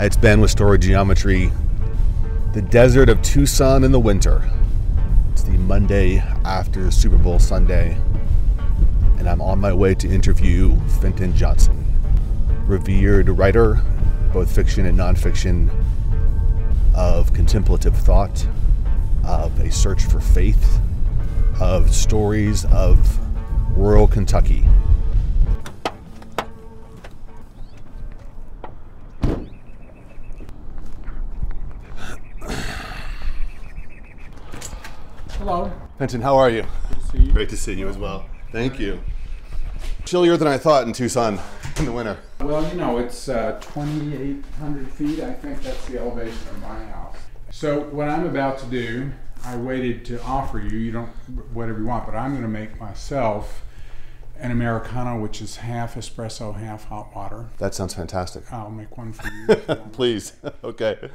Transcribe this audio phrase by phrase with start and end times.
[0.00, 1.52] Uh, it's Ben with Story Geometry.
[2.54, 4.48] The desert of Tucson in the winter.
[5.32, 7.98] It's the Monday after Super Bowl Sunday,
[9.18, 11.84] and I'm on my way to interview Fenton Johnson,
[12.64, 13.82] revered writer,
[14.32, 15.68] both fiction and nonfiction,
[16.94, 18.46] of contemplative thought,
[19.22, 20.80] of a search for faith,
[21.60, 23.18] of stories of
[23.76, 24.64] rural Kentucky.
[36.00, 36.08] Hello.
[36.08, 36.62] Fenton, how are you?
[36.62, 37.32] Good to see you.
[37.32, 38.24] Great to see you as well.
[38.52, 39.02] Thank you.
[40.06, 41.38] Chillier than I thought in Tucson
[41.76, 42.16] in the winter.
[42.40, 45.20] Well, you know, it's uh, 2,800 feet.
[45.20, 47.18] I think that's the elevation of my house.
[47.50, 49.12] So, what I'm about to do,
[49.44, 51.10] I waited to offer you, you don't,
[51.52, 53.62] whatever you want, but I'm going to make myself
[54.38, 57.50] an Americano, which is half espresso, half hot water.
[57.58, 58.50] That sounds fantastic.
[58.50, 59.62] I'll make one for you.
[59.68, 59.74] you.
[59.92, 60.32] Please.
[60.64, 61.10] okay.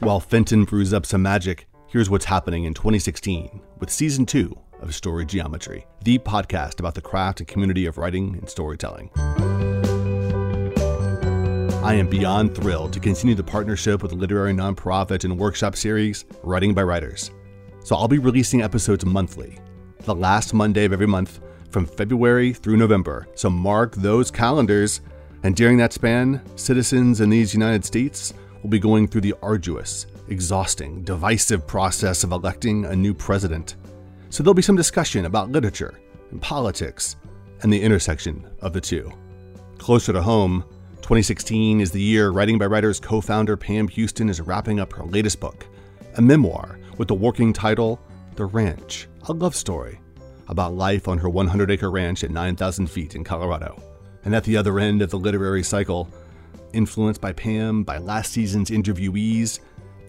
[0.00, 4.94] While Fenton brews up some magic, here's what's happening in 2016 with season two of
[4.94, 9.10] Story Geometry, the podcast about the craft and community of writing and storytelling.
[11.82, 16.24] I am beyond thrilled to continue the partnership with the literary nonprofit and workshop series,
[16.42, 17.30] Writing by Writers.
[17.84, 19.58] So I'll be releasing episodes monthly,
[20.00, 23.28] the last Monday of every month from February through November.
[23.36, 25.02] So mark those calendars.
[25.44, 28.34] And during that span, citizens in these United States
[28.64, 33.76] will be going through the arduous, exhausting, divisive process of electing a new president.
[34.30, 37.16] So there'll be some discussion about literature and politics
[37.62, 39.12] and the intersection of the two.
[39.76, 40.64] Closer to home,
[41.02, 45.04] 2016 is the year Writing by Writers co founder Pam Houston is wrapping up her
[45.04, 45.66] latest book,
[46.16, 48.00] a memoir with the working title
[48.34, 50.00] The Ranch, a love story
[50.48, 53.78] about life on her 100 acre ranch at 9,000 feet in Colorado.
[54.24, 56.08] And at the other end of the literary cycle,
[56.74, 59.60] influenced by Pam, by last season's interviewees,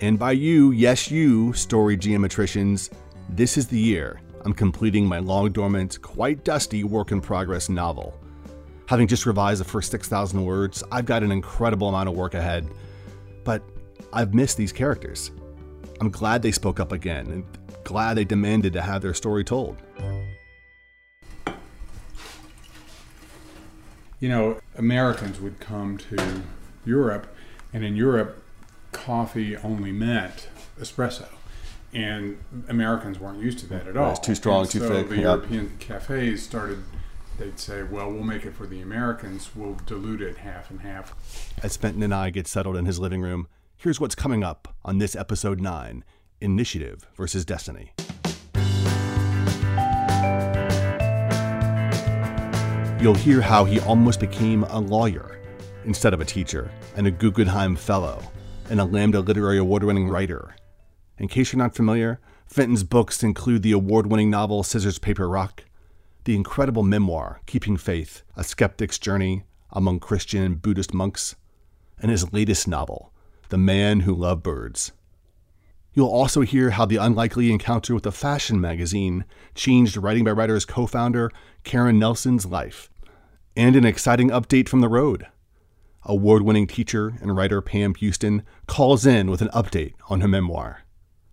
[0.01, 2.89] and by you, yes, you, story geometricians,
[3.29, 8.19] this is the year I'm completing my long dormant, quite dusty work in progress novel.
[8.87, 12.69] Having just revised the first 6,000 words, I've got an incredible amount of work ahead.
[13.43, 13.63] But
[14.13, 15.31] I've missed these characters.
[15.99, 17.45] I'm glad they spoke up again and
[17.83, 19.77] glad they demanded to have their story told.
[24.25, 26.41] You know, Americans would come to
[26.83, 27.27] Europe,
[27.71, 28.41] and in Europe,
[28.91, 30.47] coffee only meant
[30.79, 31.27] espresso.
[31.93, 34.09] And Americans weren't used to that at all.
[34.09, 35.21] it's too strong, And too so thick, The yeah.
[35.21, 36.79] European cafes started.
[37.37, 39.51] They'd say, "Well, we'll make it for the Americans.
[39.55, 41.13] We'll dilute it half and half."
[41.61, 43.47] As Fenton and I get settled in his living room,
[43.77, 46.03] here's what's coming up on this episode 9
[46.41, 47.91] Initiative versus Destiny.
[53.05, 55.39] You'll hear how he almost became a lawyer
[55.85, 58.19] instead of a teacher, and a Guggenheim Fellow,
[58.71, 60.55] and a Lambda Literary Award winning writer.
[61.19, 65.65] In case you're not familiar, Fenton's books include the award winning novel Scissors, Paper, Rock,
[66.23, 71.35] the incredible memoir Keeping Faith, A Skeptic's Journey Among Christian and Buddhist Monks,
[71.99, 73.13] and his latest novel,
[73.49, 74.93] The Man Who Loved Birds.
[75.93, 80.65] You'll also hear how the unlikely encounter with a fashion magazine changed Writing by Writers
[80.65, 81.31] co founder
[81.63, 82.89] Karen Nelson's life,
[83.55, 85.27] and an exciting update from the road.
[86.03, 90.83] Award winning teacher and writer Pam Houston calls in with an update on her memoir.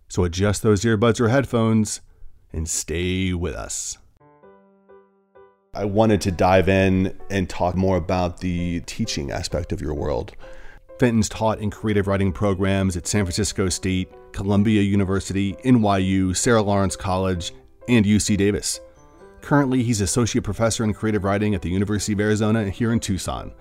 [0.08, 2.00] So adjust those earbuds or headphones
[2.52, 3.98] and stay with us.
[5.74, 10.32] I wanted to dive in and talk more about the teaching aspect of your world.
[10.98, 16.94] Fenton's taught in creative writing programs at San Francisco State, Columbia University, NYU, Sarah Lawrence
[16.94, 17.52] College,
[17.88, 18.80] and UC Davis.
[19.42, 23.52] Currently, he's associate professor in creative writing at the University of Arizona here in Tucson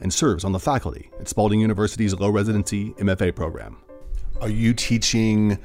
[0.00, 3.76] and serves on the faculty at Spalding University's low residency MFA program.
[4.40, 5.58] Are you teaching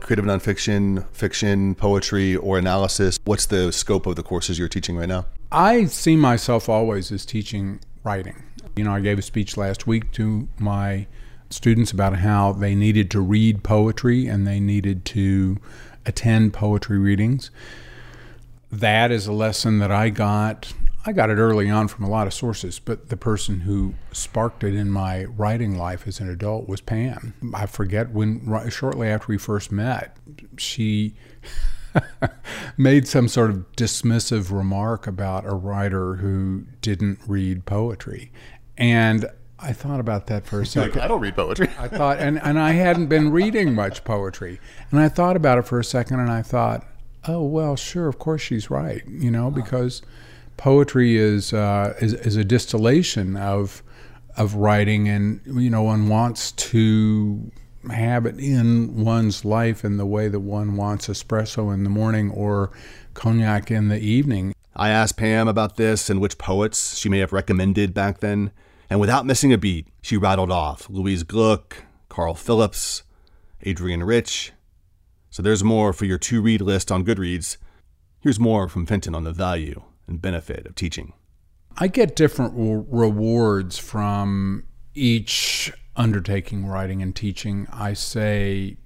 [0.00, 3.18] creative nonfiction, fiction, poetry, or analysis?
[3.24, 5.26] What's the scope of the courses you're teaching right now?
[5.52, 8.42] I see myself always as teaching writing.
[8.76, 11.06] You know, I gave a speech last week to my
[11.50, 15.58] students about how they needed to read poetry and they needed to
[16.06, 17.50] attend poetry readings.
[18.72, 20.72] That is a lesson that I got.
[21.04, 24.64] I got it early on from a lot of sources, but the person who sparked
[24.64, 27.34] it in my writing life as an adult was Pam.
[27.52, 30.16] I forget when, right, shortly after we first met,
[30.56, 31.16] she
[32.78, 38.32] made some sort of dismissive remark about a writer who didn't read poetry.
[38.78, 39.26] And
[39.58, 41.00] I thought about that for a second.
[41.00, 41.68] I don't read poetry.
[41.78, 44.60] I thought, and, and I hadn't been reading much poetry.
[44.90, 46.86] And I thought about it for a second and I thought,
[47.26, 50.02] oh, well, sure, of course she's right, you know, because
[50.56, 53.82] poetry is, uh, is, is a distillation of
[54.36, 57.50] of writing, and you know one wants to
[57.90, 62.30] have it in one's life in the way that one wants espresso in the morning
[62.30, 62.70] or
[63.14, 64.54] cognac in the evening.
[64.74, 68.52] I asked Pam about this and which poets she may have recommended back then,
[68.88, 73.02] and without missing a beat, she rattled off Louise Gluck, Carl Phillips,
[73.66, 74.52] Adrienne Rich.
[75.32, 77.56] So there's more for your to read list on Goodreads.
[78.20, 81.14] Here's more from Fenton on the value and benefit of teaching.
[81.78, 84.64] I get different rewards from
[84.94, 87.66] each undertaking writing and teaching.
[87.72, 88.76] I say,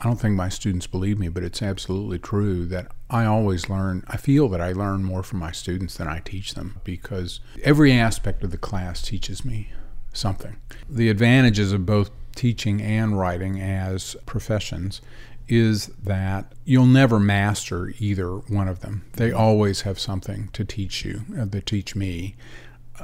[0.00, 4.02] I don't think my students believe me, but it's absolutely true that I always learn,
[4.08, 7.92] I feel that I learn more from my students than I teach them because every
[7.92, 9.70] aspect of the class teaches me
[10.12, 10.56] something.
[10.90, 15.00] The advantages of both teaching and writing as professions
[15.48, 19.04] is that you'll never master either one of them.
[19.14, 22.36] They always have something to teach you, uh, to teach me.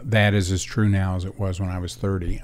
[0.03, 2.43] That is as true now as it was when I was 30.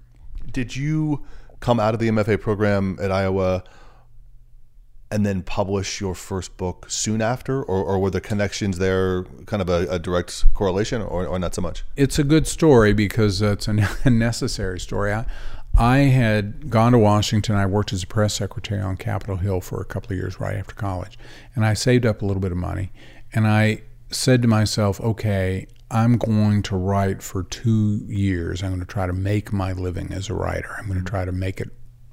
[0.50, 1.24] Did you
[1.60, 3.64] come out of the MFA program at Iowa
[5.10, 9.62] and then publish your first book soon after, or, or were the connections there kind
[9.62, 11.84] of a, a direct correlation, or, or, not so much?
[11.96, 13.72] It's a good story because it's a
[14.10, 15.12] necessary story.
[15.12, 15.24] I,
[15.76, 17.56] I had gone to Washington.
[17.56, 20.56] I worked as a press secretary on Capitol Hill for a couple of years right
[20.56, 21.18] after college.
[21.54, 22.92] And I saved up a little bit of money.
[23.32, 28.62] And I said to myself, okay, I'm going to write for two years.
[28.62, 30.74] I'm going to try to make my living as a writer.
[30.78, 31.70] I'm going to try to make it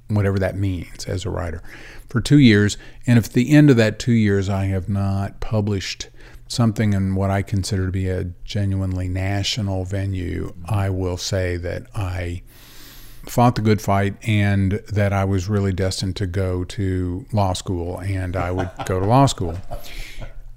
[0.08, 1.62] whatever that means as a writer
[2.08, 2.76] for two years.
[3.06, 6.08] And if at the end of that two years I have not published
[6.48, 11.86] something in what I consider to be a genuinely national venue, I will say that
[11.94, 12.42] I
[13.26, 17.98] fought the good fight and that I was really destined to go to law school
[18.00, 19.56] and I would go to law school.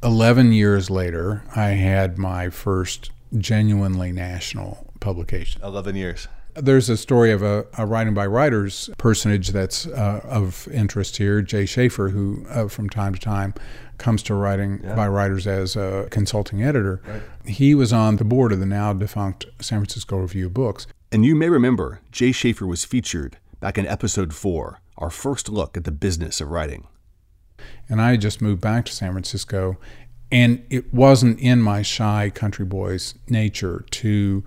[0.03, 5.62] 11 years later, I had my first genuinely national publication.
[5.63, 6.27] 11 years.
[6.53, 11.41] There's a story of a, a writing by writers personage that's uh, of interest here,
[11.41, 13.53] Jay Schaefer, who uh, from time to time
[13.97, 14.95] comes to writing yeah.
[14.95, 17.01] by writers as a consulting editor.
[17.06, 17.21] Right.
[17.45, 20.88] He was on the board of the now defunct San Francisco Review of Books.
[21.11, 25.77] And you may remember Jay Schaefer was featured back in episode four, our first look
[25.77, 26.87] at the business of writing.
[27.87, 29.77] And I just moved back to San Francisco,
[30.31, 34.43] and it wasn't in my shy country boy's nature to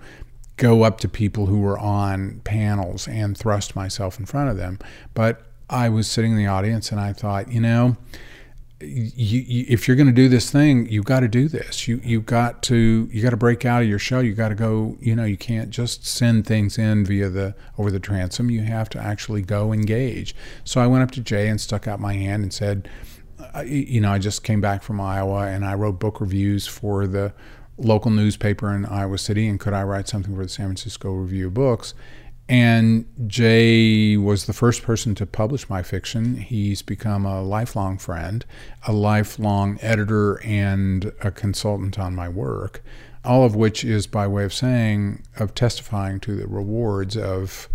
[0.57, 4.77] go up to people who were on panels and thrust myself in front of them.
[5.13, 7.95] But I was sitting in the audience and I thought, you know,
[8.81, 11.87] you, you, if you're going to do this thing, you've got to do this.
[11.87, 14.23] You you got to you got to break out of your shell.
[14.23, 14.97] You got to go.
[15.01, 18.49] You know, you can't just send things in via the over the transom.
[18.49, 20.33] You have to actually go engage.
[20.63, 22.89] So I went up to Jay and stuck out my hand and said,
[23.65, 27.33] you know, I just came back from Iowa and I wrote book reviews for the
[27.77, 29.47] local newspaper in Iowa City.
[29.47, 31.93] And could I write something for the San Francisco Review of Books?
[32.49, 36.37] And Jay was the first person to publish my fiction.
[36.37, 38.43] He's become a lifelong friend,
[38.87, 42.83] a lifelong editor, and a consultant on my work,
[43.23, 47.69] all of which is by way of saying, of testifying to the rewards of,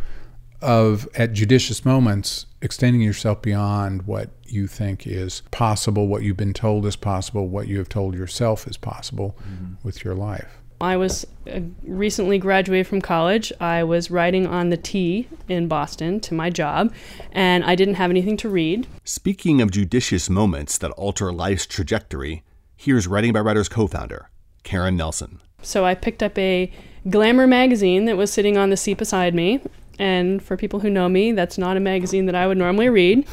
[0.61, 6.53] of at judicious moments, extending yourself beyond what you think is possible, what you've been
[6.53, 9.75] told is possible, what you have told yourself is possible mm-hmm.
[9.85, 10.64] with your life.
[10.85, 13.51] I was uh, recently graduated from college.
[13.59, 16.93] I was riding on the T in Boston to my job,
[17.33, 18.87] and I didn't have anything to read.
[19.03, 22.43] Speaking of judicious moments that alter life's trajectory,
[22.77, 24.29] here's Writing by Writers co founder,
[24.63, 25.41] Karen Nelson.
[25.63, 26.71] So I picked up a
[27.09, 29.63] glamour magazine that was sitting on the seat beside me.
[29.99, 33.27] And for people who know me, that's not a magazine that I would normally read.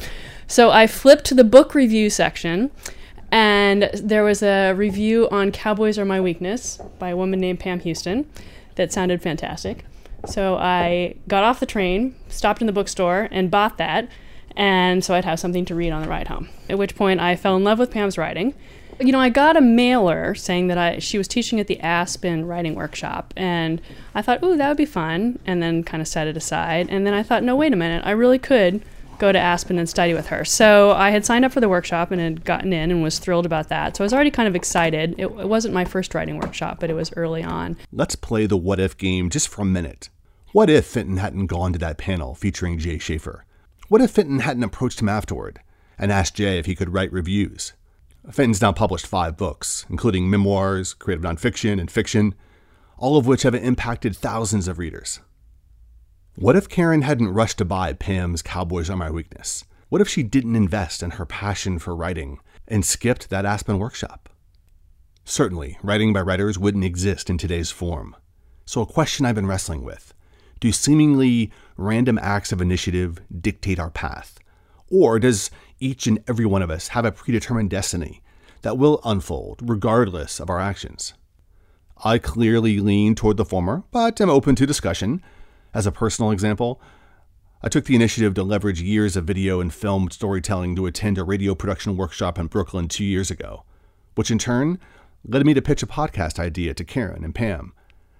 [0.46, 2.70] So I flipped to the book review section
[3.62, 7.78] and there was a review on Cowboys Are My Weakness by a woman named Pam
[7.78, 8.28] Houston
[8.74, 9.84] that sounded fantastic.
[10.26, 14.08] So I got off the train, stopped in the bookstore, and bought that.
[14.56, 16.48] And so I'd have something to read on the ride home.
[16.68, 18.52] At which point I fell in love with Pam's writing.
[19.00, 22.44] You know, I got a mailer saying that I she was teaching at the Aspen
[22.46, 23.80] writing workshop, and
[24.14, 26.88] I thought, "Ooh, that would be fun," and then kind of set it aside.
[26.90, 28.82] And then I thought, "No, wait a minute, I really could
[29.22, 30.44] go to Aspen and study with her.
[30.44, 33.46] So I had signed up for the workshop and had gotten in and was thrilled
[33.46, 33.96] about that.
[33.96, 35.14] So I was already kind of excited.
[35.16, 37.76] It, it wasn't my first writing workshop, but it was early on.
[37.92, 40.08] Let's play the what if game just for a minute.
[40.50, 43.44] What if Fenton hadn't gone to that panel featuring Jay Schaefer?
[43.86, 45.60] What if Fenton hadn't approached him afterward
[45.96, 47.74] and asked Jay if he could write reviews?
[48.28, 52.34] Fenton's now published five books, including memoirs, creative nonfiction, and fiction,
[52.98, 55.20] all of which have impacted thousands of readers.
[56.34, 59.64] What if Karen hadn't rushed to buy Pam's Cowboys Are My Weakness?
[59.90, 64.30] What if she didn't invest in her passion for writing and skipped that Aspen workshop?
[65.26, 68.16] Certainly, writing by writers wouldn't exist in today's form.
[68.64, 70.14] So, a question I've been wrestling with
[70.58, 74.38] do seemingly random acts of initiative dictate our path?
[74.88, 78.22] Or does each and every one of us have a predetermined destiny
[78.62, 81.12] that will unfold regardless of our actions?
[82.02, 85.22] I clearly lean toward the former, but am open to discussion.
[85.74, 86.80] As a personal example,
[87.62, 91.24] I took the initiative to leverage years of video and film storytelling to attend a
[91.24, 93.64] radio production workshop in Brooklyn two years ago,
[94.14, 94.78] which in turn
[95.24, 97.72] led me to pitch a podcast idea to Karen and Pam.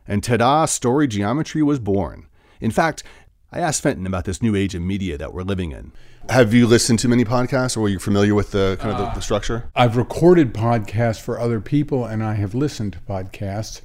[0.07, 2.27] And ta da, story geometry was born.
[2.61, 3.03] In fact,
[3.51, 5.93] I asked Fenton about this new age of media that we're living in.
[6.31, 9.05] Have you listened to many podcasts, or are you familiar with the kind of the,
[9.07, 9.71] the uh, structure?
[9.75, 13.83] I've recorded podcasts for other people, and I have listened to podcasts.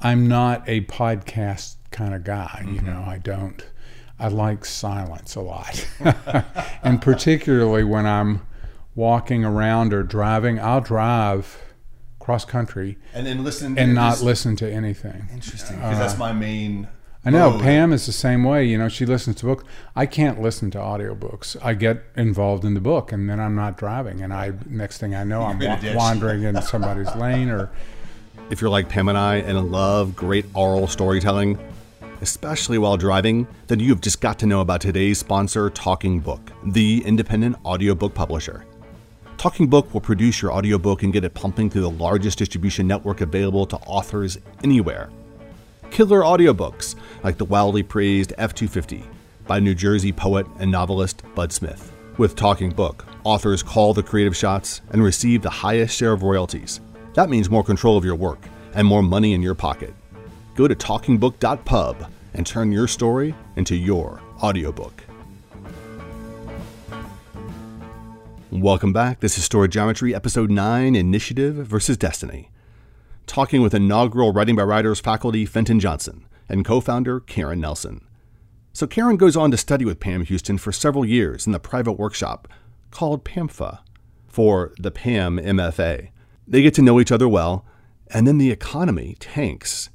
[0.00, 2.62] I'm not a podcast kind of guy.
[2.66, 2.86] You mm-hmm.
[2.86, 3.64] know, I don't.
[4.18, 5.88] I like silence a lot,
[6.82, 8.42] and particularly when I'm
[8.94, 10.60] walking around or driving.
[10.60, 11.58] I'll drive
[12.18, 15.28] cross country And then listen and not listen to anything.
[15.32, 16.86] Interesting, because that's uh, my main.
[17.24, 17.62] I know mode.
[17.62, 18.64] Pam is the same way.
[18.64, 19.64] You know, she listens to books.
[19.96, 21.56] I can't listen to audiobooks.
[21.62, 25.14] I get involved in the book, and then I'm not driving, and I next thing
[25.14, 27.70] I know, I'm wa- wandering in somebody's lane or.
[28.48, 31.56] If you're like Pam and I and love great oral storytelling,
[32.20, 37.02] especially while driving, then you've just got to know about today's sponsor, Talking Book, the
[37.04, 38.64] independent audiobook publisher.
[39.38, 43.22] Talking Book will produce your audiobook and get it pumping through the largest distribution network
[43.22, 45.10] available to authors anywhere.
[45.90, 49.04] Killer audiobooks like the wildly praised F 250
[49.46, 51.90] by New Jersey poet and novelist Bud Smith.
[52.18, 56.80] With Talking Book, authors call the creative shots and receive the highest share of royalties.
[57.14, 58.40] That means more control of your work
[58.74, 59.94] and more money in your pocket.
[60.60, 65.02] Go to talkingbook.pub and turn your story into your audiobook.
[68.50, 69.20] Welcome back.
[69.20, 72.50] This is Story Geometry, Episode 9 Initiative versus Destiny.
[73.26, 78.06] Talking with inaugural Writing by Writers faculty Fenton Johnson and co founder Karen Nelson.
[78.74, 81.92] So, Karen goes on to study with Pam Houston for several years in the private
[81.92, 82.48] workshop
[82.90, 83.78] called PAMFA
[84.28, 86.10] for the PAM MFA.
[86.46, 87.64] They get to know each other well,
[88.08, 89.88] and then the economy tanks.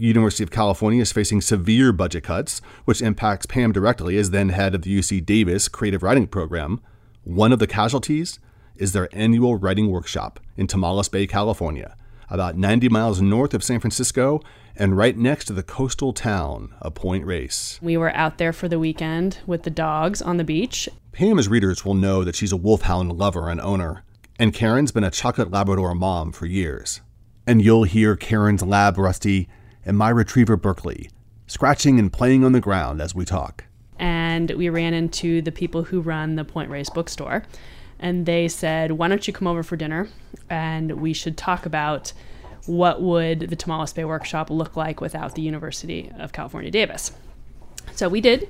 [0.00, 4.74] University of California is facing severe budget cuts, which impacts Pam directly as then head
[4.74, 6.80] of the UC Davis Creative Writing Program.
[7.24, 8.38] One of the casualties
[8.76, 11.96] is their annual writing workshop in Tomales Bay, California,
[12.28, 14.40] about 90 miles north of San Francisco
[14.76, 17.78] and right next to the coastal town of Point Reyes.
[17.82, 20.88] We were out there for the weekend with the dogs on the beach.
[21.12, 24.04] Pam, as readers will know that she's a wolfhound lover and owner,
[24.38, 27.02] and Karen's been a chocolate Labrador mom for years.
[27.46, 29.48] And you'll hear Karen's lab Rusty
[29.84, 31.10] and my retriever Berkeley
[31.46, 33.64] scratching and playing on the ground as we talk.
[33.98, 37.44] and we ran into the people who run the Point Reyes bookstore.
[37.98, 40.08] And they said, "Why don't you come over for dinner,
[40.48, 42.14] and we should talk about
[42.64, 47.12] what would the Tomales Bay workshop look like without the University of California, Davis."
[47.92, 48.48] So we did.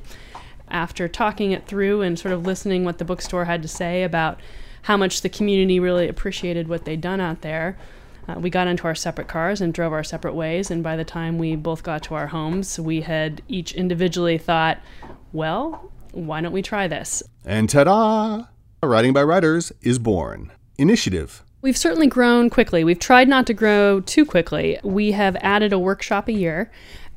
[0.71, 4.39] After talking it through and sort of listening what the bookstore had to say about
[4.83, 7.77] how much the community really appreciated what they'd done out there,
[8.31, 10.71] uh, we got into our separate cars and drove our separate ways.
[10.71, 14.79] And by the time we both got to our homes, we had each individually thought,
[15.33, 17.23] well, why don't we try this?
[17.45, 18.45] And ta da!
[18.83, 20.53] Writing by Writers is born.
[20.79, 21.45] Initiative.
[21.63, 22.85] We've certainly grown quickly.
[22.85, 24.79] We've tried not to grow too quickly.
[24.83, 26.71] We have added a workshop a year,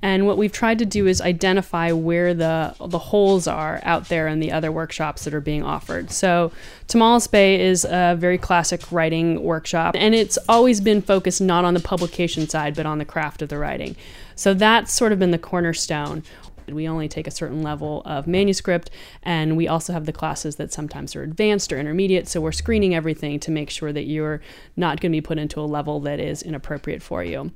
[0.03, 4.27] and what we've tried to do is identify where the the holes are out there
[4.27, 6.11] in the other workshops that are being offered.
[6.11, 6.51] So,
[6.89, 11.73] Tomales Bay is a very classic writing workshop, and it's always been focused not on
[11.73, 13.95] the publication side, but on the craft of the writing.
[14.35, 16.23] So that's sort of been the cornerstone.
[16.67, 18.89] We only take a certain level of manuscript,
[19.21, 22.27] and we also have the classes that sometimes are advanced or intermediate.
[22.27, 24.41] So we're screening everything to make sure that you're
[24.75, 27.51] not going to be put into a level that is inappropriate for you.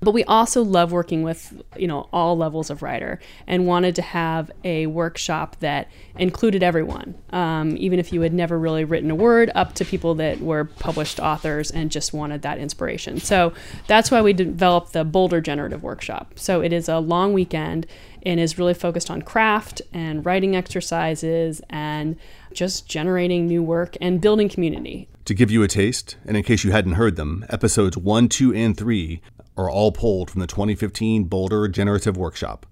[0.00, 4.02] But we also love working with, you know, all levels of writer and wanted to
[4.02, 5.88] have a workshop that
[6.18, 10.14] included everyone, um, even if you had never really written a word, up to people
[10.16, 13.18] that were published authors and just wanted that inspiration.
[13.20, 13.54] So
[13.86, 16.38] that's why we developed the Boulder Generative Workshop.
[16.38, 17.86] So it is a long weekend
[18.22, 22.16] and is really focused on craft and writing exercises and
[22.52, 25.08] just generating new work and building community.
[25.26, 28.54] To give you a taste, and in case you hadn't heard them, episodes 1, 2,
[28.54, 29.20] and 3
[29.56, 32.66] are all pulled from the 2015 Boulder Generative Workshop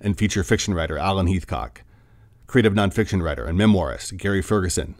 [0.00, 1.82] and feature fiction writer Alan Heathcock,
[2.46, 4.96] creative nonfiction writer and memoirist Gary Ferguson,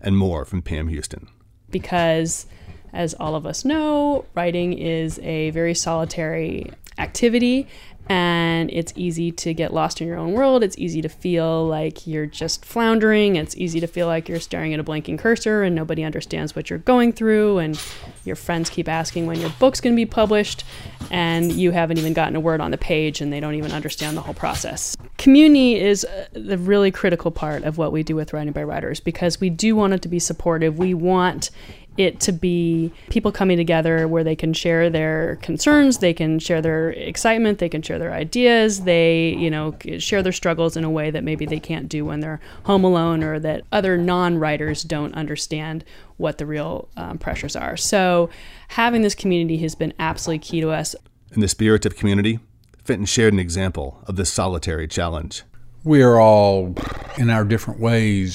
[0.00, 1.28] and more from Pam Houston.
[1.70, 2.46] because,
[2.92, 7.66] as all of us know, writing is a very solitary activity
[8.10, 10.62] and it's easy to get lost in your own world.
[10.62, 13.36] It's easy to feel like you're just floundering.
[13.36, 16.70] It's easy to feel like you're staring at a blinking cursor and nobody understands what
[16.70, 17.58] you're going through.
[17.58, 17.78] And
[18.24, 20.64] your friends keep asking when your book's going to be published,
[21.10, 24.16] and you haven't even gotten a word on the page and they don't even understand
[24.16, 24.96] the whole process.
[25.18, 29.00] Community is uh, the really critical part of what we do with Writing by Writers
[29.00, 30.78] because we do want it to be supportive.
[30.78, 31.50] We want
[31.98, 36.62] it to be people coming together where they can share their concerns, they can share
[36.62, 40.90] their excitement, they can share their ideas, they, you know, share their struggles in a
[40.90, 45.12] way that maybe they can't do when they're home alone or that other non-writers don't
[45.14, 45.84] understand
[46.16, 47.76] what the real um, pressures are.
[47.76, 48.30] So
[48.68, 50.94] having this community has been absolutely key to us.
[51.32, 52.38] In the spirit of community,
[52.84, 55.42] Fenton shared an example of this solitary challenge.
[55.84, 56.74] We are all,
[57.16, 58.34] in our different ways,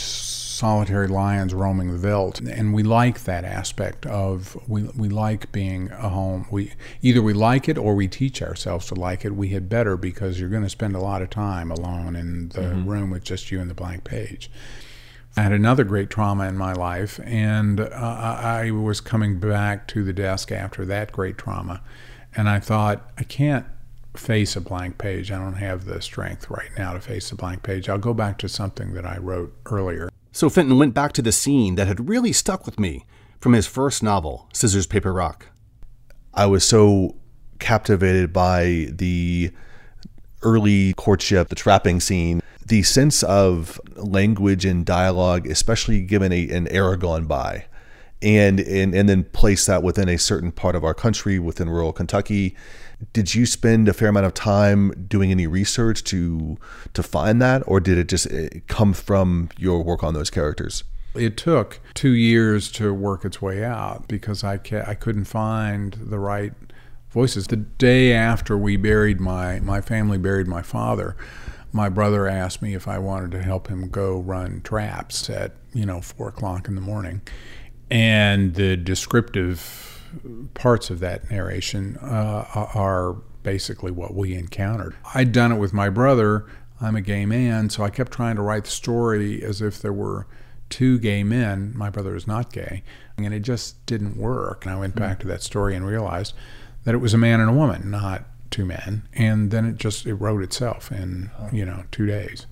[0.64, 5.92] solitary lions roaming the veldt and we like that aspect of we, we like being
[5.92, 9.50] a home we either we like it or we teach ourselves to like it we
[9.50, 12.90] had better because you're going to spend a lot of time alone in the mm-hmm.
[12.90, 14.50] room with just you and the blank page
[15.36, 20.04] I had another great trauma in my life, and uh, I was coming back to
[20.04, 21.82] the desk after that great trauma,
[22.36, 23.66] and I thought, I can't
[24.16, 25.32] face a blank page.
[25.32, 27.90] I don't have the strength right now to face a blank page.
[27.90, 30.10] I'll go back to something that I wrote earlier.
[30.36, 33.06] So Fenton went back to the scene that had really stuck with me
[33.40, 35.50] from his first novel, Scissors, Paper, Rock.
[36.34, 37.18] I was so
[37.60, 39.52] captivated by the
[40.42, 46.68] early courtship, the trapping scene, the sense of language and dialogue, especially given a, an
[46.70, 47.68] era gone by.
[48.24, 51.94] And, and and then place that within a certain part of our country, within rural
[51.94, 52.56] Kentucky,
[53.12, 56.58] did you spend a fair amount of time doing any research to
[56.94, 60.84] to find that or did it just eh, come from your work on those characters
[61.16, 65.94] it took two years to work its way out because I, ca- I couldn't find
[65.94, 66.54] the right
[67.12, 67.48] voices.
[67.48, 71.16] The day after we buried my, my family buried my father,
[71.72, 75.86] my brother asked me if I wanted to help him go run traps at, you
[75.86, 77.22] know, four o'clock in the morning.
[77.92, 79.93] And the descriptive
[80.54, 84.96] parts of that narration uh, are basically what we encountered.
[85.14, 86.46] I'd done it with my brother.
[86.82, 89.94] I'm a gay man, so I kept trying to write the story as if there
[89.94, 90.28] were
[90.70, 91.72] two gay men.
[91.76, 92.84] My brother is not gay,
[93.18, 94.66] and it just didn't work.
[94.66, 96.34] And I went back to that story and realized
[96.84, 99.08] that it was a man and a woman, not two men.
[99.14, 102.48] And then it just it wrote itself in you know two days,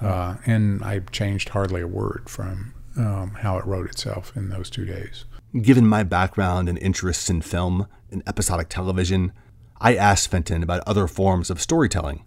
[0.00, 4.68] uh, and I changed hardly a word from um, how it wrote itself in those
[4.68, 5.24] two days.
[5.60, 9.32] Given my background and interests in film and episodic television,
[9.78, 12.24] I asked Fenton about other forms of storytelling,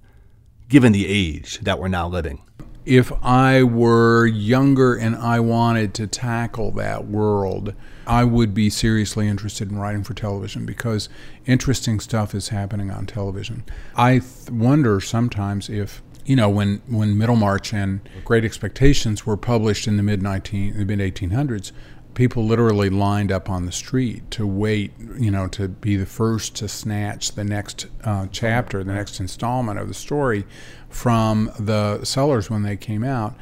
[0.69, 2.43] given the age that we're now living.
[2.85, 7.73] If I were younger and I wanted to tackle that world,
[8.05, 11.09] I would be seriously interested in writing for television because
[11.47, 13.63] interesting stuff is happening on television.
[13.95, 19.87] I th- wonder sometimes if you know when when Middlemarch and Great Expectations were published
[19.87, 21.71] in the mid 19 the mid 1800s
[22.15, 26.55] people literally lined up on the street to wait, you know, to be the first
[26.55, 30.45] to snatch the next uh, chapter, the next installment of the story
[30.89, 33.35] from the sellers when they came out.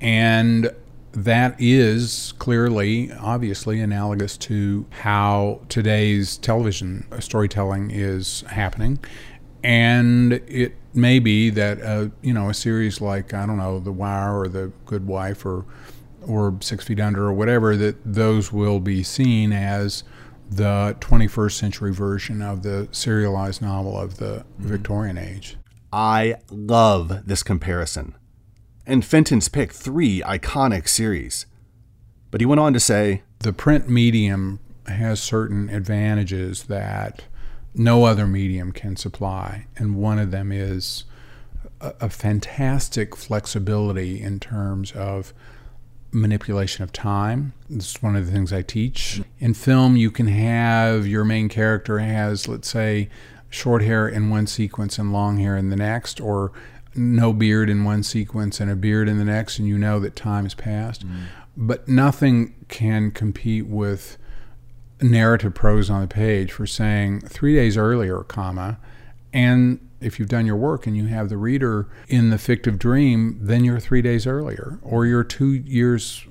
[0.00, 0.70] And
[1.12, 9.00] that is clearly, obviously, analogous to how today's television storytelling is happening.
[9.64, 13.92] And it may be that, uh, you know, a series like, I don't know, The
[13.92, 15.64] Wire or The Good Wife or
[16.26, 20.04] or Six Feet Under or whatever, that those will be seen as
[20.50, 24.68] the 21st century version of the serialized novel of the mm-hmm.
[24.68, 25.56] Victorian age.
[25.92, 28.14] I love this comparison.
[28.86, 31.46] And Fenton's picked three iconic series.
[32.30, 37.24] But he went on to say The print medium has certain advantages that
[37.74, 39.66] no other medium can supply.
[39.76, 41.04] And one of them is
[41.80, 45.32] a, a fantastic flexibility in terms of
[46.12, 47.52] manipulation of time.
[47.68, 49.22] This is one of the things I teach.
[49.38, 53.08] In film, you can have your main character has, let's say,
[53.48, 56.52] short hair in one sequence and long hair in the next, or
[56.94, 60.16] no beard in one sequence and a beard in the next, and you know that
[60.16, 61.06] time has passed.
[61.06, 61.24] Mm.
[61.56, 64.16] But nothing can compete with
[65.00, 68.78] narrative prose on the page for saying three days earlier, comma,
[69.32, 73.38] and if you've done your work and you have the reader in the fictive dream,
[73.40, 76.24] then you're three days earlier or you're two years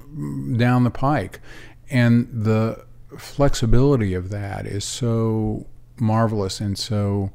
[0.58, 1.40] down the pike.
[1.90, 2.86] And the
[3.18, 5.68] flexibility of that is so
[6.00, 7.32] marvelous and so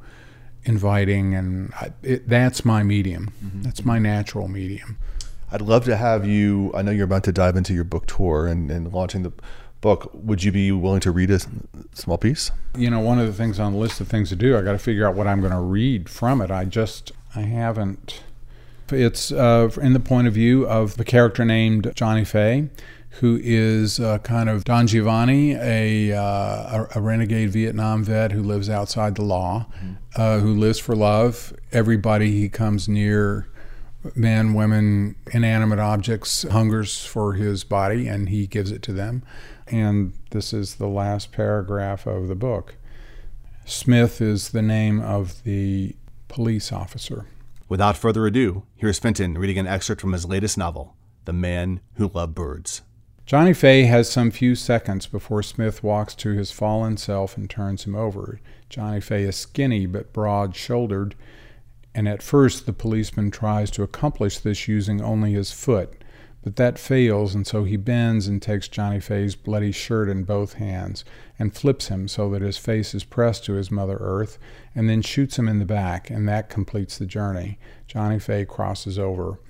[0.65, 1.35] inviting.
[1.35, 3.63] And I, it, that's my medium, mm-hmm.
[3.63, 4.99] that's my natural medium.
[5.53, 6.73] I'd love to have you.
[6.75, 9.33] I know you're about to dive into your book tour and, and launching the
[9.85, 10.11] book.
[10.15, 11.41] Would you be willing to read a
[11.93, 12.51] small piece?
[12.75, 14.73] You know, one of the things on the list of things to do, I got
[14.73, 16.51] to figure out what I'm going to read from it.
[16.51, 18.23] I just, I haven't.
[18.89, 22.71] It's uh, in the point of view of a character named Johnny Fay,
[23.21, 28.71] who is uh, kind of Don Giovanni, a, uh, a, renegade Vietnam vet who lives
[28.71, 29.67] outside the law,
[30.17, 30.41] mm-hmm.
[30.41, 31.53] who lives for love.
[31.73, 33.49] Everybody he comes near
[34.15, 39.23] men, women, inanimate objects, hungers for his body, and he gives it to them.
[39.67, 42.77] And this is the last paragraph of the book.
[43.65, 45.97] Smith is the name of the
[46.29, 47.27] police officer.
[47.69, 52.11] Without further ado, here's Fenton reading an excerpt from his latest novel, The Man Who
[52.13, 52.83] Loved Birds.
[53.25, 57.85] Johnny Fay has some few seconds before Smith walks to his fallen self and turns
[57.85, 58.39] him over.
[58.69, 61.15] Johnny Fay is skinny but broad shouldered,
[61.95, 66.04] and at first the policeman tries to accomplish this using only his foot.
[66.45, 70.55] But that fails, and so he bends and takes Johnny Fay's bloody shirt in both
[70.55, 71.03] hands
[71.39, 74.39] and flips him so that his face is pressed to his Mother Earth,
[74.75, 77.59] and then shoots him in the back, and that completes the journey.
[77.87, 79.41] Johnny Fay crosses over.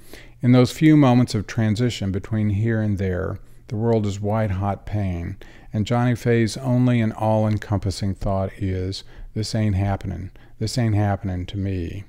[0.41, 4.87] In those few moments of transition between here and there, the world is white hot
[4.87, 5.37] pain,
[5.73, 9.03] and Johnny Fay's only and all encompassing thought is,
[9.35, 10.31] This ain't happening.
[10.61, 12.05] This ain't happening to me.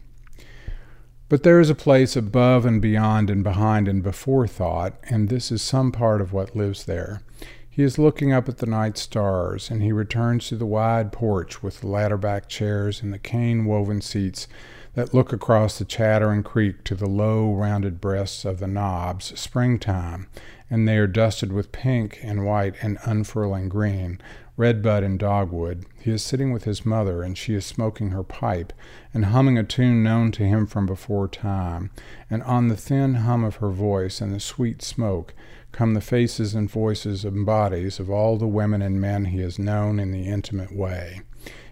[1.27, 5.51] But there is a place above and beyond and behind and before thought, and this
[5.51, 7.21] is some part of what lives there.
[7.67, 11.61] He is looking up at the night stars, and he returns to the wide porch
[11.63, 14.47] with the ladder back chairs and the cane woven seats
[14.93, 20.27] that look across the chattering creek to the low, rounded breasts of the knobs, springtime,
[20.69, 24.21] and they are dusted with pink and white and unfurling green,
[24.57, 25.85] redbud and dogwood.
[25.99, 28.73] He is sitting with his mother, and she is smoking her pipe
[29.13, 31.91] and humming a tune known to him from before time.
[32.29, 35.33] And on the thin hum of her voice and the sweet smoke
[35.71, 39.59] come the faces and voices and bodies of all the women and men he has
[39.59, 41.21] known in the intimate way.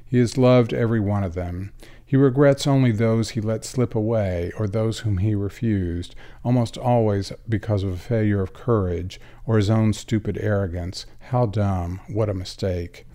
[0.06, 1.72] He has loved every one of them.
[2.14, 6.14] He regrets only those he let slip away or those whom he refused,
[6.46, 11.08] almost always because of a failure of courage or his own stupid arrogance.
[11.32, 12.02] How dumb!
[12.08, 13.08] What a mistake!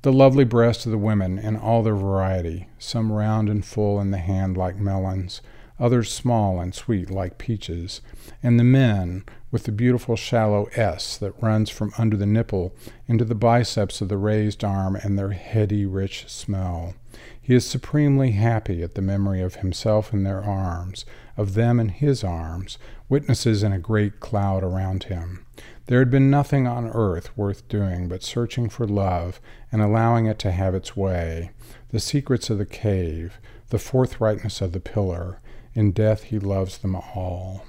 [0.00, 4.10] The lovely breasts of the women in all their variety, some round and full in
[4.10, 5.42] the hand like melons,
[5.78, 8.00] others small and sweet like peaches,
[8.42, 12.74] and the men with the beautiful shallow S that runs from under the nipple
[13.06, 16.94] into the biceps of the raised arm and their heady, rich smell.
[17.40, 21.04] He is supremely happy at the memory of himself in their arms,
[21.36, 22.78] of them in his arms,
[23.08, 25.44] witnesses in a great cloud around him.
[25.86, 29.40] There had been nothing on earth worth doing but searching for love
[29.72, 31.50] and allowing it to have its way.
[31.90, 35.40] The secrets of the cave, the forthrightness of the pillar.
[35.74, 37.64] In death he loves them all.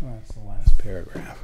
[0.00, 1.38] That's the last paragraph.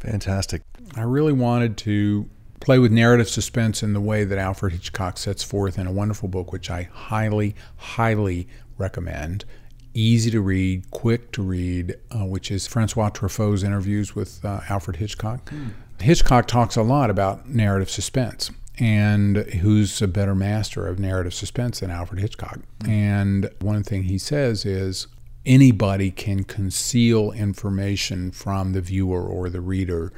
[0.00, 0.62] Fantastic.
[0.96, 2.28] I really wanted to
[2.64, 6.30] play with narrative suspense in the way that Alfred Hitchcock sets forth in a wonderful
[6.30, 8.48] book, which I highly, highly
[8.78, 9.44] recommend.
[9.92, 14.96] Easy to read, quick to read, uh, which is Francois Truffaut's interviews with uh, Alfred
[14.96, 15.50] Hitchcock.
[15.50, 15.72] Mm.
[16.00, 21.80] Hitchcock talks a lot about narrative suspense and who's a better master of narrative suspense
[21.80, 22.60] than Alfred Hitchcock.
[22.80, 22.88] Mm.
[22.88, 25.06] And one thing he says is
[25.44, 30.14] anybody can conceal information from the viewer or the reader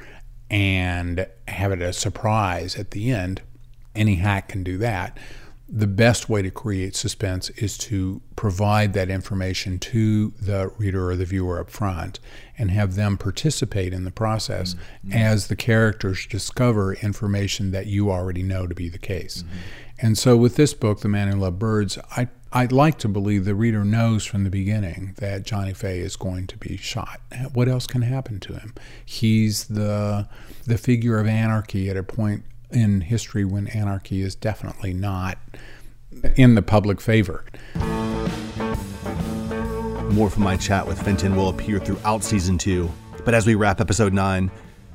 [0.49, 3.41] and have it a surprise at the end.
[3.95, 5.17] Any hack can do that.
[5.69, 11.17] The best way to create suspense is to provide that information to the reader or
[11.17, 12.21] the viewer up front
[12.57, 15.11] and have them participate in the process mm-hmm.
[15.11, 19.43] as the characters discover information that you already know to be the case.
[19.43, 19.57] Mm-hmm.
[19.99, 23.43] And so with this book, The Man Who Loved Birds, I I'd like to believe
[23.43, 27.19] the reader knows from the beginning that Johnny Fay is going to be shot.
[27.53, 28.73] What else can happen to him?
[29.05, 30.29] He's the
[30.65, 35.37] the figure of anarchy at a point in history when anarchy is definitely not
[36.35, 37.43] in the public favor.
[40.13, 42.89] More from my chat with Fenton will appear throughout season two.
[43.25, 44.49] But as we wrap episode nine,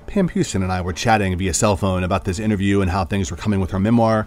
[0.06, 3.30] Pam Houston and I were chatting via cell phone about this interview and how things
[3.30, 4.26] were coming with her memoir.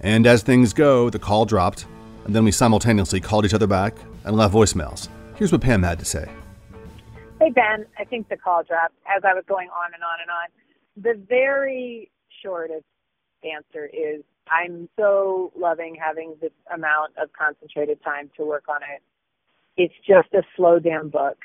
[0.00, 1.86] And as things go, the call dropped
[2.28, 5.08] and then we simultaneously called each other back and left voicemails.
[5.36, 6.30] Here's what Pam had to say.
[7.40, 7.86] Hey, Ben.
[7.98, 10.48] I think the call dropped as I was going on and on and on.
[11.02, 12.10] The very
[12.42, 12.84] shortest
[13.42, 19.02] answer is I'm so loving having this amount of concentrated time to work on it.
[19.78, 21.38] It's just a slow damn book.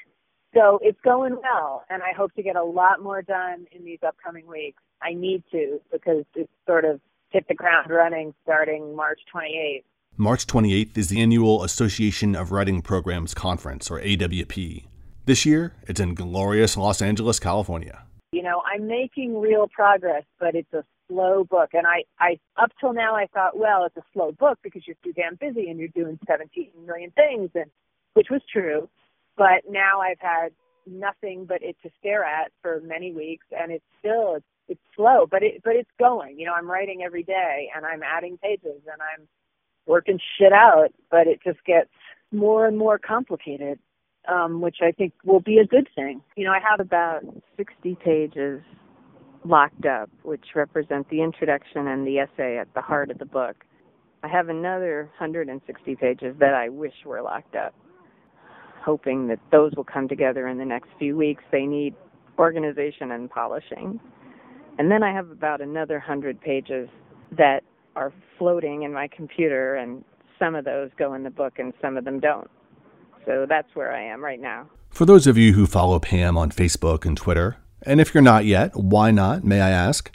[0.53, 3.99] So it's going well, and I hope to get a lot more done in these
[4.05, 4.83] upcoming weeks.
[5.01, 9.83] I need to because it's sort of hit the ground running starting March 28th.
[10.17, 14.85] March 28th is the annual Association of Writing Programs Conference, or AWP.
[15.25, 18.03] This year, it's in glorious Los Angeles, California.
[18.31, 21.71] You know, I'm making real progress, but it's a slow book.
[21.73, 24.97] And I, I, up till now, I thought, well, it's a slow book because you're
[25.03, 27.71] too damn busy and you're doing 17 million things, and
[28.13, 28.87] which was true.
[29.35, 30.49] But now I've had
[30.85, 35.25] nothing but it to stare at for many weeks, and it's still it's, it's slow,
[35.25, 36.39] but it but it's going.
[36.39, 39.27] You know, I'm writing every day, and I'm adding pages, and I'm
[39.85, 41.89] working shit out, but it just gets
[42.31, 43.79] more and more complicated
[44.27, 46.21] um, which I think will be a good thing.
[46.35, 47.21] You know, I have about
[47.57, 48.61] 60 pages
[49.45, 53.65] locked up, which represent the introduction and the essay at the heart of the book.
[54.23, 57.73] I have another 160 pages that I wish were locked up,
[58.81, 61.43] hoping that those will come together in the next few weeks.
[61.51, 61.93] They need
[62.39, 63.99] organization and polishing.
[64.79, 66.87] And then I have about another 100 pages
[67.37, 67.63] that
[67.95, 70.03] are floating in my computer, and
[70.39, 72.49] some of those go in the book and some of them don't.
[73.25, 74.67] So that's where I am right now.
[74.89, 78.45] For those of you who follow Pam on Facebook and Twitter, and if you're not
[78.45, 80.11] yet, why not, may I ask?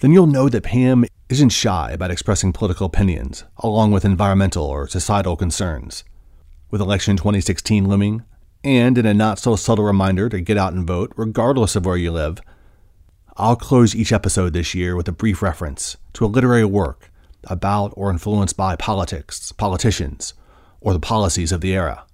[0.00, 4.86] Then you'll know that Pam isn't shy about expressing political opinions, along with environmental or
[4.86, 6.04] societal concerns.
[6.70, 8.22] With election 2016 looming,
[8.64, 11.96] and in a not so subtle reminder to get out and vote, regardless of where
[11.96, 12.40] you live,
[13.40, 17.08] I'll close each episode this year with a brief reference to a literary work
[17.44, 20.34] about or influenced by politics, politicians,
[20.80, 22.04] or the policies of the era.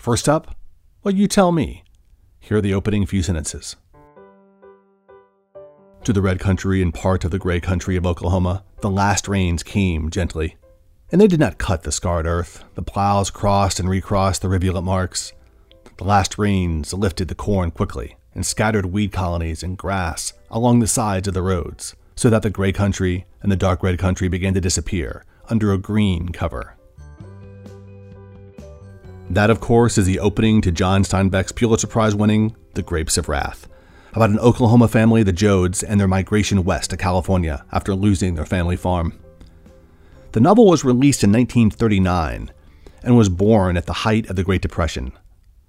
[0.00, 0.56] First up,
[1.04, 1.84] well, you tell me.
[2.40, 3.76] Here are the opening few sentences.
[6.02, 9.62] To the red country and part of the gray country of Oklahoma, the last rains
[9.62, 10.56] came gently.
[11.12, 12.64] And they did not cut the scarred earth.
[12.74, 15.32] The plows crossed and recrossed the rivulet marks.
[15.98, 20.86] The last rains lifted the corn quickly and scattered weed colonies and grass along the
[20.86, 24.54] sides of the roads, so that the gray country and the dark red country began
[24.54, 26.76] to disappear under a green cover.
[29.30, 33.28] That, of course, is the opening to John Steinbeck's Pulitzer Prize winning The Grapes of
[33.28, 33.68] Wrath,
[34.14, 38.46] about an Oklahoma family, the Joads, and their migration west to California after losing their
[38.46, 39.12] family farm.
[40.32, 42.50] The novel was released in 1939
[43.02, 45.12] and was born at the height of the Great Depression.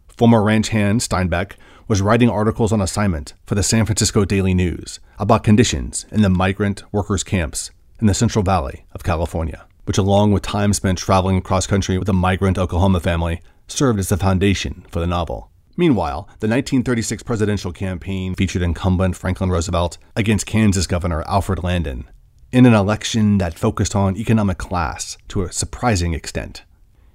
[0.07, 1.53] Former ranch hand Steinbeck
[1.89, 6.29] was writing articles on assignment for the San Francisco Daily News about conditions in the
[6.29, 11.35] migrant workers' camps in the Central Valley of California which, along with time spent traveling
[11.35, 15.49] across country with a migrant Oklahoma family, served as the foundation for the novel.
[15.75, 22.07] Meanwhile, the 1936 presidential campaign featured incumbent Franklin Roosevelt against Kansas Governor Alfred Landon
[22.51, 26.61] in an election that focused on economic class to a surprising extent.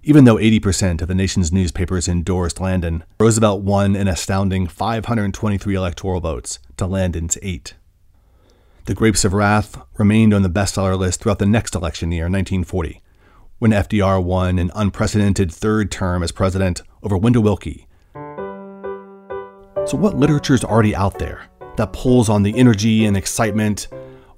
[0.07, 6.21] Even though 80% of the nation's newspapers endorsed Landon, Roosevelt won an astounding 523 electoral
[6.21, 7.73] votes to Landon's 8.
[8.85, 13.01] The Grapes of Wrath remained on the bestseller list throughout the next election year, 1940,
[13.61, 17.87] when FDR won an unprecedented third term as president over Wendell Willkie.
[19.87, 21.47] So, what literature is already out there
[21.79, 23.89] that pulls on the energy and excitement,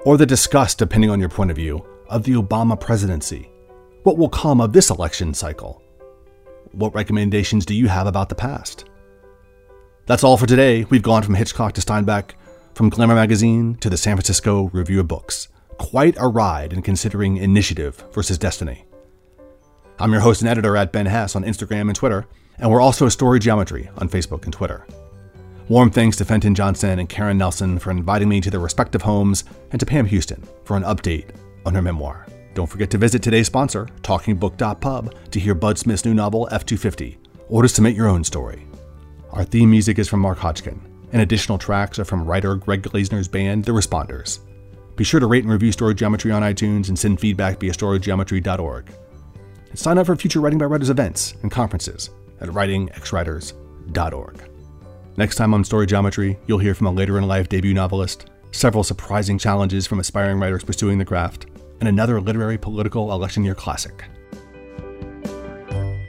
[0.05, 3.51] or the disgust, depending on your point of view, of the Obama presidency?
[4.07, 5.83] What will come of this election cycle?
[6.71, 8.89] What recommendations do you have about the past?
[10.07, 10.85] That's all for today.
[10.85, 12.35] We've gone from Hitchcock to Steinbeck
[12.75, 15.49] from Glamour Magazine to the San Francisco Review of Books.
[15.79, 18.85] Quite a ride in considering initiative versus destiny.
[19.99, 23.09] I'm your host and editor at Ben Hess on Instagram and Twitter, and we're also
[23.09, 24.87] Story Geometry on Facebook and Twitter.
[25.69, 29.43] Warm thanks to Fenton Johnson and Karen Nelson for inviting me to their respective homes,
[29.73, 31.31] and to Pam Houston for an update
[31.65, 32.25] on her memoir.
[32.57, 37.63] Don't forget to visit today's sponsor, TalkingBook.pub, to hear Bud Smith's new novel, F250, or
[37.63, 38.67] to submit your own story.
[39.31, 40.81] Our theme music is from Mark Hodgkin
[41.13, 44.41] and additional tracks are from writer Greg Glazner's band, The Responders.
[44.97, 48.91] Be sure to rate and review Story Geometry on iTunes and send feedback via storygeometry.org.
[49.69, 54.51] And sign up for future Writing by Writers events and conferences at writingxwriters.org.
[55.19, 58.83] Next time on Story Geometry, you'll hear from a later in life debut novelist, several
[58.83, 61.47] surprising challenges from aspiring writers pursuing the craft,
[61.81, 64.05] and another literary political election year classic.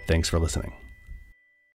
[0.08, 0.74] Thanks for listening.